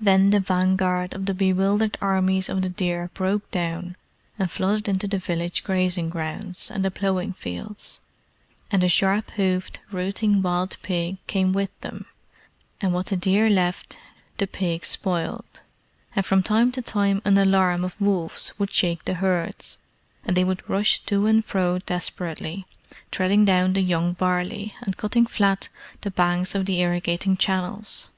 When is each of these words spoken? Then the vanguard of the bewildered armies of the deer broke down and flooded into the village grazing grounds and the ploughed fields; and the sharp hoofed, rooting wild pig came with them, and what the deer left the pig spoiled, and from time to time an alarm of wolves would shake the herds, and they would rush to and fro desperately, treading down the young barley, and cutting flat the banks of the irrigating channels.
Then 0.00 0.30
the 0.30 0.40
vanguard 0.40 1.12
of 1.12 1.26
the 1.26 1.34
bewildered 1.34 1.98
armies 2.00 2.48
of 2.48 2.62
the 2.62 2.70
deer 2.70 3.10
broke 3.12 3.50
down 3.50 3.94
and 4.38 4.50
flooded 4.50 4.88
into 4.88 5.06
the 5.06 5.18
village 5.18 5.64
grazing 5.64 6.08
grounds 6.08 6.70
and 6.70 6.82
the 6.82 6.90
ploughed 6.90 7.36
fields; 7.36 8.00
and 8.70 8.82
the 8.82 8.88
sharp 8.88 9.32
hoofed, 9.32 9.80
rooting 9.90 10.40
wild 10.40 10.78
pig 10.80 11.18
came 11.26 11.52
with 11.52 11.78
them, 11.80 12.06
and 12.80 12.94
what 12.94 13.04
the 13.08 13.18
deer 13.18 13.50
left 13.50 13.98
the 14.38 14.46
pig 14.46 14.86
spoiled, 14.86 15.60
and 16.14 16.24
from 16.24 16.42
time 16.42 16.72
to 16.72 16.80
time 16.80 17.20
an 17.26 17.36
alarm 17.36 17.84
of 17.84 18.00
wolves 18.00 18.58
would 18.58 18.72
shake 18.72 19.04
the 19.04 19.16
herds, 19.16 19.76
and 20.24 20.38
they 20.38 20.42
would 20.44 20.66
rush 20.70 21.00
to 21.04 21.26
and 21.26 21.44
fro 21.44 21.78
desperately, 21.80 22.64
treading 23.10 23.44
down 23.44 23.74
the 23.74 23.82
young 23.82 24.14
barley, 24.14 24.74
and 24.80 24.96
cutting 24.96 25.26
flat 25.26 25.68
the 26.00 26.10
banks 26.10 26.54
of 26.54 26.64
the 26.64 26.80
irrigating 26.80 27.36
channels. 27.36 28.08